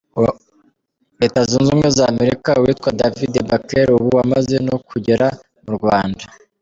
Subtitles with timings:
[1.61, 5.27] ubumwe z'Amerika witwa David Backel, ubu wamaze no kugera
[5.63, 6.23] mu Rwanda.